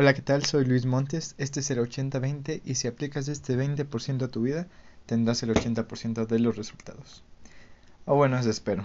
[0.00, 0.44] Hola, ¿qué tal?
[0.44, 1.34] Soy Luis Montes.
[1.38, 4.68] Este es el 80-20 y si aplicas este 20% a tu vida,
[5.06, 7.24] tendrás el 80% de los resultados.
[8.04, 8.84] O bueno, eso espero.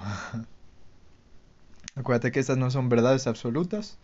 [1.96, 4.00] Acuérdate que estas no son verdades absolutas,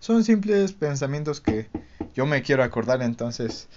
[0.00, 1.68] son simples pensamientos que
[2.14, 3.68] yo me quiero acordar, entonces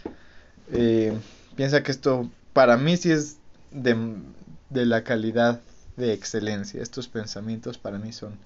[0.71, 1.11] eh,
[1.57, 3.39] piensa que esto para mí sí es
[3.71, 4.21] de,
[4.69, 5.59] de la calidad
[5.97, 6.81] de excelencia.
[6.81, 8.37] Estos pensamientos para mí son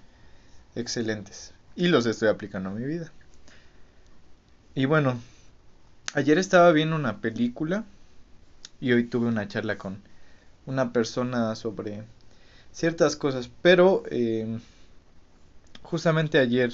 [0.75, 3.11] excelentes y los estoy aplicando a mi vida.
[4.75, 5.19] Y bueno,
[6.13, 7.85] ayer estaba viendo una película
[8.81, 10.01] y hoy tuve una charla con
[10.65, 12.03] una persona sobre
[12.71, 14.59] ciertas cosas, pero eh,
[15.83, 16.73] justamente ayer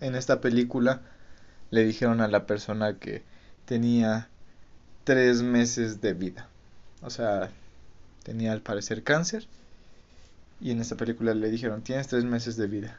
[0.00, 1.02] en esta película
[1.70, 3.22] le dijeron a la persona que
[3.64, 4.28] tenía
[5.04, 6.48] tres meses de vida.
[7.02, 7.50] O sea,
[8.24, 9.46] tenía al parecer cáncer.
[10.60, 12.98] Y en esta película le dijeron, tienes tres meses de vida.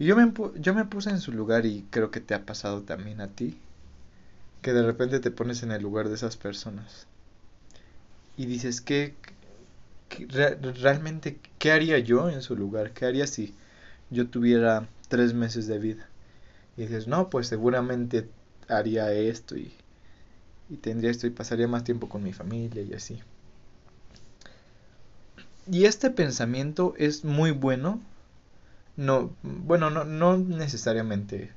[0.00, 2.80] Y yo me, yo me puse en su lugar y creo que te ha pasado
[2.80, 3.58] también a ti.
[4.62, 7.06] Que de repente te pones en el lugar de esas personas.
[8.38, 9.14] Y dices, ¿qué,
[10.80, 12.92] realmente, qué haría yo en su lugar?
[12.92, 13.54] ¿Qué haría si
[14.08, 16.08] yo tuviera tres meses de vida?
[16.78, 18.26] Y dices, no, pues seguramente
[18.68, 19.70] haría esto y,
[20.70, 23.20] y tendría esto y pasaría más tiempo con mi familia y así.
[25.70, 28.00] Y este pensamiento es muy bueno
[28.96, 31.50] no, bueno, no, no necesariamente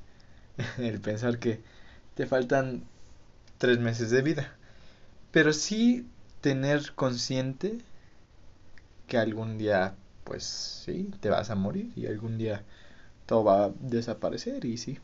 [0.77, 1.61] el pensar que
[2.15, 2.83] te faltan
[3.57, 4.55] tres meses de vida,
[5.31, 6.05] pero sí
[6.41, 7.77] tener consciente
[9.07, 12.63] que algún día, pues sí, te vas a morir y algún día
[13.25, 14.99] todo va a desaparecer y sí.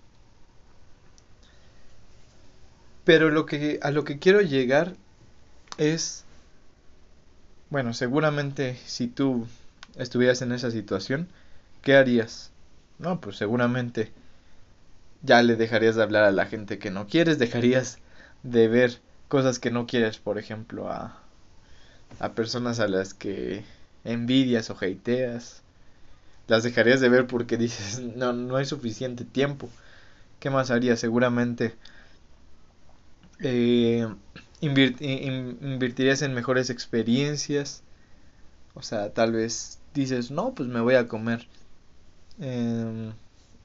[3.05, 4.95] Pero lo que a lo que quiero llegar
[5.77, 6.25] es
[7.69, 9.47] bueno, seguramente si tú
[9.95, 11.27] estuvieras en esa situación,
[11.81, 12.51] ¿qué harías?
[12.99, 14.11] No, pues seguramente
[15.21, 17.99] ya le dejarías de hablar a la gente que no quieres, dejarías
[18.43, 21.21] de ver cosas que no quieres, por ejemplo, a,
[22.19, 23.63] a personas a las que
[24.03, 25.63] envidias o hateas.
[26.47, 29.69] Las dejarías de ver porque dices, no, no hay suficiente tiempo.
[30.39, 30.99] ¿Qué más harías?
[30.99, 31.75] Seguramente
[33.39, 34.07] eh,
[34.61, 37.83] invertirías en mejores experiencias.
[38.75, 41.47] O sea, tal vez dices, no, pues me voy a comer
[42.39, 43.13] Em,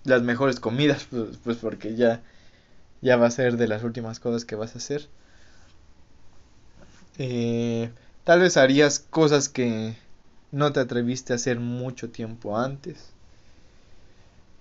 [0.05, 2.23] las mejores comidas, pues, pues, porque ya,
[3.03, 5.09] ya va a ser de las últimas cosas que vas a hacer.
[7.19, 7.91] Eh,
[8.25, 9.97] tal vez harías cosas que
[10.53, 13.15] no te atreviste a hacer mucho tiempo antes.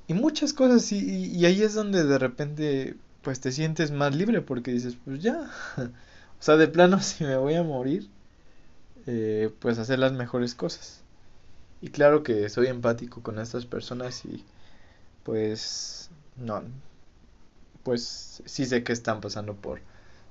[0.07, 4.41] Y muchas cosas, y, y ahí es donde de repente pues te sientes más libre
[4.41, 8.09] porque dices, pues ya, o sea, de plano si me voy a morir,
[9.07, 11.02] eh, pues hacer las mejores cosas.
[11.83, 14.41] Y claro que soy empático con estas personas y
[15.25, 16.63] pues no,
[17.83, 19.81] pues sí sé que están pasando por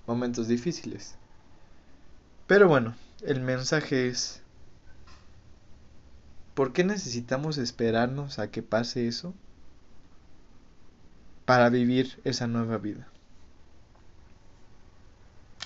[0.06, 1.14] momentos difíciles.
[2.46, 2.94] Pero bueno,
[3.26, 4.40] el mensaje es,
[6.54, 9.34] ¿por qué necesitamos esperarnos a que pase eso
[11.44, 13.06] para vivir esa nueva vida?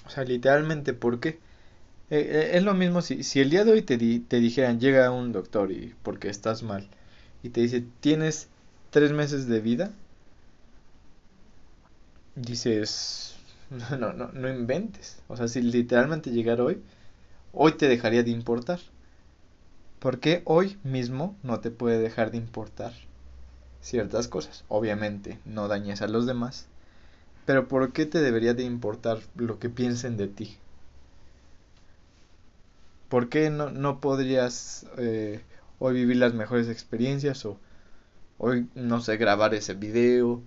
[0.05, 1.39] O sea, literalmente, ¿por qué?
[2.11, 5.11] Eh, eh, es lo mismo si, si el día de hoy te, te dijeran, llega
[5.11, 6.89] un doctor y porque estás mal,
[7.43, 8.49] y te dice, tienes
[8.91, 9.91] tres meses de vida,
[12.37, 13.35] dices,
[13.99, 15.19] no, no, no inventes.
[15.29, 16.83] O sea, si literalmente llegara hoy,
[17.53, 18.81] hoy te dejaría de importar.
[19.99, 22.95] Porque hoy mismo no te puede dejar de importar
[23.81, 24.65] ciertas cosas.
[24.69, 26.69] Obviamente, no dañes a los demás.
[27.47, 30.59] Pero ¿por qué te debería de importar lo que piensen de ti?
[33.09, 35.41] ¿Por qué no, no podrías eh,
[35.79, 37.59] hoy vivir las mejores experiencias o
[38.39, 40.43] hoy, no sé, grabar ese video,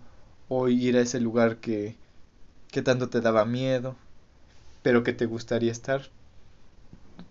[0.50, 1.96] hoy ir a ese lugar que,
[2.70, 3.96] que tanto te daba miedo,
[4.84, 6.10] pero que te gustaría estar?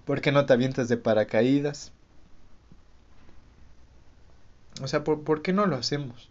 [0.07, 1.93] ¿Por qué no te avientas de paracaídas?
[4.83, 6.31] O sea, ¿por, ¿por qué no lo hacemos?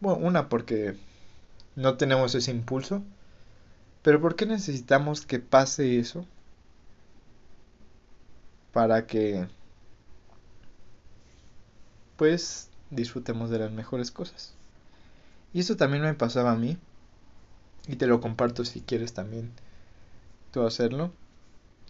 [0.00, 0.94] Bueno, una porque
[1.74, 3.02] no tenemos ese impulso,
[4.02, 6.26] pero ¿por qué necesitamos que pase eso
[8.76, 9.48] para que
[12.18, 14.52] pues disfrutemos de las mejores cosas.
[15.54, 16.76] Y eso también me pasaba a mí.
[17.88, 19.50] Y te lo comparto si quieres también
[20.50, 21.10] tú hacerlo.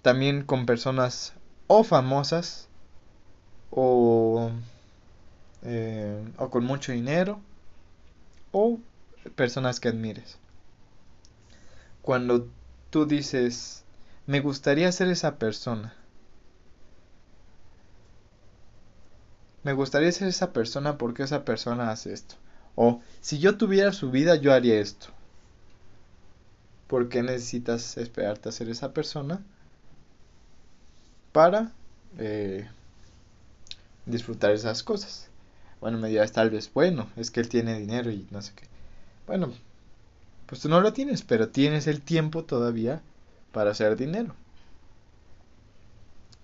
[0.03, 1.33] También con personas
[1.67, 2.69] o famosas
[3.73, 4.53] o,
[5.65, 7.41] eh, o con mucho dinero
[8.53, 8.79] o
[9.35, 10.39] personas que admires.
[12.03, 12.47] Cuando
[12.91, 13.83] tú dices,
[14.29, 15.93] me gustaría ser esa persona
[19.67, 22.37] me gustaría ser esa persona porque esa persona hace esto.
[22.77, 25.09] O si yo tuviera su vida, yo haría esto.
[26.87, 29.43] ¿Por qué necesitas esperarte a ser esa persona?
[31.33, 31.73] Para
[32.17, 32.69] eh,
[34.05, 35.31] disfrutar esas cosas.
[35.81, 38.69] Bueno, me dirás tal vez, bueno, es que él tiene dinero y no sé qué.
[39.27, 39.53] Bueno,
[40.47, 43.03] pues tú no lo tienes, pero tienes el tiempo todavía
[43.51, 44.33] para hacer dinero.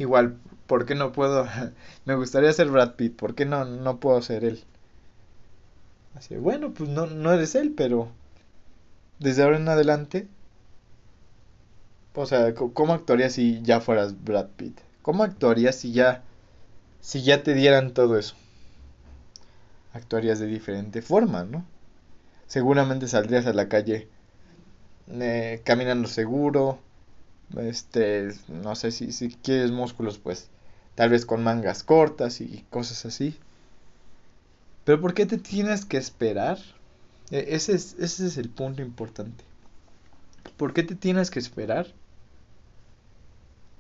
[0.03, 1.47] Igual, ¿por qué no puedo?
[2.07, 4.65] me gustaría ser Brad Pitt, ¿por qué no, no puedo ser él?
[6.17, 8.09] Así, bueno, pues no, no eres él, pero
[9.21, 10.27] desde ahora en adelante,
[12.15, 14.81] o sea, ¿cómo actuarías si ya fueras Brad Pitt?
[15.03, 16.25] ¿Cómo actuarías si ya,
[17.01, 18.35] si ya te dieran todo eso?
[19.93, 21.65] Actuarías de diferente forma, ¿no?
[22.49, 24.09] Seguramente saldrías a la calle
[25.09, 26.79] eh, caminando seguro,
[27.59, 30.49] este, no sé si, si quieres músculos, pues
[30.95, 33.39] tal vez con mangas cortas y cosas así.
[34.85, 36.59] Pero ¿por qué te tienes que esperar?
[37.31, 39.45] E, ese es, ese es el punto importante.
[40.57, 41.87] ¿Por qué te tienes que esperar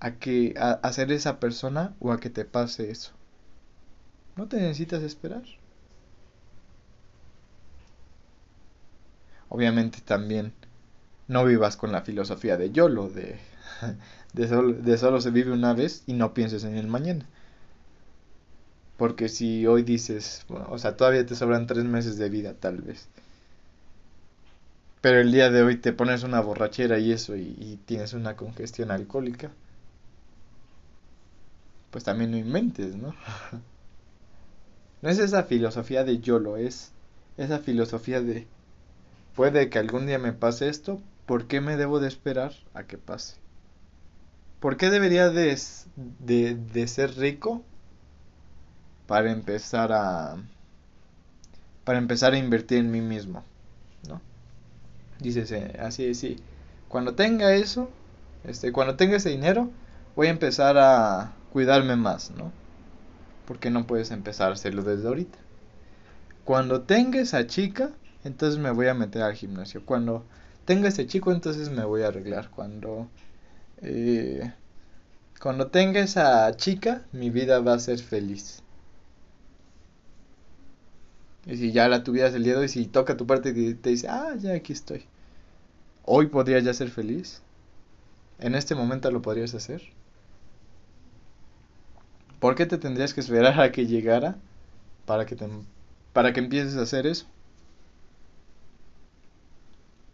[0.00, 3.12] a que a, a ser esa persona o a que te pase eso?
[4.36, 5.42] No te necesitas esperar.
[9.48, 10.54] Obviamente también
[11.28, 13.38] no vivas con la filosofía de YOLO, de,
[14.32, 17.26] de, solo, de solo se vive una vez y no pienses en el mañana.
[18.96, 23.08] Porque si hoy dices, o sea, todavía te sobran tres meses de vida tal vez.
[25.02, 28.90] Pero el día de hoy te pones una borrachera y eso y, tienes una congestión
[28.92, 29.50] alcohólica.
[31.90, 33.14] Pues también no inventes, ¿no?
[35.02, 36.92] no es esa filosofía de YOLO, es
[37.36, 38.46] esa filosofía de
[39.34, 42.98] puede que algún día me pase esto, ¿por qué me debo de esperar a que
[42.98, 43.41] pase?
[44.62, 45.58] ¿Por qué debería de,
[45.96, 47.64] de, ser rico
[49.08, 50.36] para empezar a
[51.82, 53.42] para empezar a invertir en mí mismo?
[54.08, 54.20] ¿No?
[55.18, 56.36] Dices así, sí.
[56.86, 57.90] Cuando tenga eso,
[58.44, 59.68] este, cuando tenga ese dinero,
[60.14, 62.52] voy a empezar a cuidarme más, ¿no?
[63.48, 65.38] Porque no puedes empezar a hacerlo desde ahorita.
[66.44, 67.90] Cuando tenga esa chica,
[68.22, 69.84] entonces me voy a meter al gimnasio.
[69.84, 70.24] Cuando
[70.66, 72.48] tenga ese chico, entonces me voy a arreglar.
[72.50, 73.08] Cuando
[73.82, 74.52] eh,
[75.40, 78.62] cuando tenga esa chica, mi vida va a ser feliz.
[81.46, 83.90] Y si ya la tuvieras el día de hoy, si toca tu parte y te
[83.90, 85.04] dice, ah, ya aquí estoy.
[86.04, 87.42] Hoy podría ya ser feliz.
[88.38, 89.82] En este momento lo podrías hacer.
[92.38, 94.36] ¿Por qué te tendrías que esperar a que llegara
[95.06, 95.48] para que, te,
[96.12, 97.26] para que empieces a hacer eso?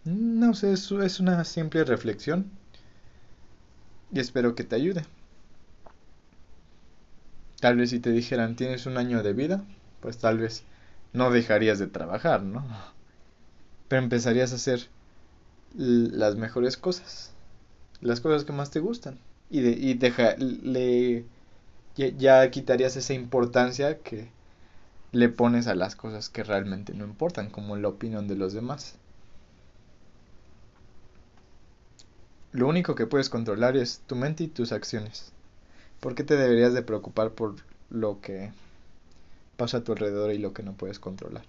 [0.04, 2.50] No sé, eso es una simple reflexión
[4.12, 5.04] y espero que te ayude.
[7.60, 9.62] Tal vez si te dijeran tienes un año de vida,
[10.00, 10.64] pues tal vez
[11.12, 12.64] no dejarías de trabajar, ¿no?
[13.88, 14.88] Pero empezarías a hacer
[15.74, 17.32] las mejores cosas,
[18.02, 19.18] las cosas que más te gustan
[19.50, 21.26] y, de, y deja, le,
[21.96, 24.32] ya quitarías esa importancia que
[25.12, 28.97] le pones a las cosas que realmente no importan, como la opinión de los demás.
[32.52, 35.32] Lo único que puedes controlar es tu mente y tus acciones.
[36.00, 37.56] ¿Por qué te deberías de preocupar por
[37.90, 38.52] lo que
[39.56, 41.44] pasa a tu alrededor y lo que no puedes controlar?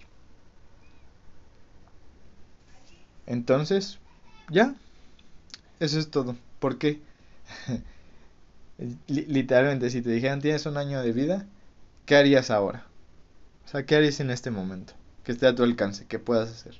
[3.26, 3.98] Entonces,
[4.50, 4.74] ya.
[5.78, 6.36] Eso es todo.
[6.58, 7.00] ¿Por qué?
[9.06, 11.46] Literalmente, si te dijeran tienes un año de vida,
[12.06, 12.86] ¿qué harías ahora?
[13.64, 14.94] O sea, ¿qué harías en este momento?
[15.24, 16.74] Que esté a tu alcance, que puedas hacer.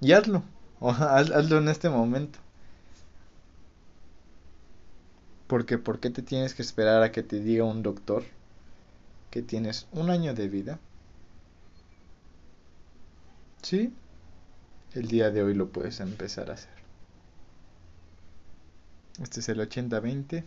[0.00, 0.42] Y hazlo.
[0.90, 2.38] Hazlo en este momento.
[5.46, 8.24] Porque ¿por qué te tienes que esperar a que te diga un doctor
[9.30, 10.78] que tienes un año de vida?
[13.62, 13.92] Sí,
[14.94, 16.76] el día de hoy lo puedes empezar a hacer.
[19.22, 20.44] Este es el 80-20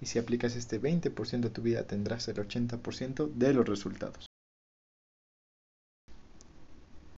[0.00, 4.26] y si aplicas este 20% de tu vida tendrás el 80% de los resultados.